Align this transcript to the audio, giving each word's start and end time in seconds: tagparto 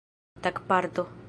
tagparto 0.41 1.05